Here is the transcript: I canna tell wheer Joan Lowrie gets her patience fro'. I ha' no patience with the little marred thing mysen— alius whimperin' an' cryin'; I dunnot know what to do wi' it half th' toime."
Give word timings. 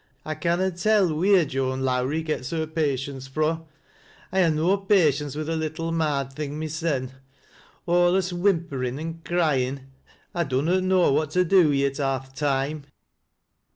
I 0.25 0.33
canna 0.33 0.71
tell 0.71 1.13
wheer 1.13 1.45
Joan 1.45 1.81
Lowrie 1.81 2.23
gets 2.23 2.49
her 2.49 2.65
patience 2.65 3.27
fro'. 3.27 3.67
I 4.31 4.41
ha' 4.41 4.51
no 4.51 4.75
patience 4.77 5.35
with 5.35 5.45
the 5.45 5.55
little 5.55 5.91
marred 5.91 6.33
thing 6.33 6.57
mysen— 6.59 7.11
alius 7.87 8.31
whimperin' 8.31 8.97
an' 8.99 9.21
cryin'; 9.23 9.91
I 10.33 10.43
dunnot 10.45 10.81
know 10.81 11.11
what 11.13 11.29
to 11.37 11.45
do 11.45 11.69
wi' 11.69 11.85
it 11.85 11.97
half 11.97 12.33
th' 12.33 12.35
toime." 12.37 12.85